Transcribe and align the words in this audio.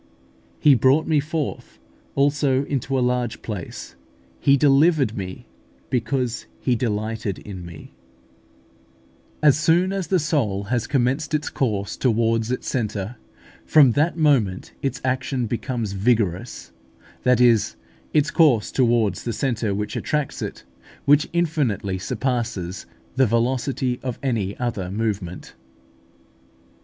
"He 0.59 0.73
brought 0.73 1.05
me 1.05 1.19
forth 1.19 1.77
also 2.15 2.63
into 2.65 2.97
a 2.97 3.01
large 3.05 3.43
place; 3.43 3.95
He 4.39 4.57
delivered 4.57 5.15
me, 5.15 5.45
because 5.91 6.47
He 6.59 6.75
delighted 6.75 7.37
in 7.37 7.63
me" 7.63 7.91
(Ps. 7.91 7.91
xviii. 7.91 9.43
19). 9.43 9.43
As 9.49 9.59
soon 9.59 9.93
as 9.93 10.07
the 10.07 10.17
soul 10.17 10.63
has 10.63 10.87
commenced 10.87 11.35
its 11.35 11.51
course 11.51 11.95
towards 11.95 12.49
its 12.49 12.67
centre, 12.67 13.17
from 13.63 13.91
that 13.91 14.17
moment 14.17 14.71
its 14.81 14.99
action 15.03 15.45
becomes 15.45 15.91
vigorous 15.91 16.71
that 17.21 17.39
is, 17.39 17.75
its 18.11 18.31
course 18.31 18.71
towards 18.71 19.21
the 19.23 19.31
centre 19.33 19.75
which 19.75 19.95
attracts 19.95 20.41
it, 20.41 20.63
which 21.05 21.29
infinitely 21.31 21.99
surpasses 21.99 22.87
the 23.17 23.27
velocity 23.27 23.99
of 24.01 24.17
any 24.23 24.57
other 24.57 24.89
movement. 24.89 25.53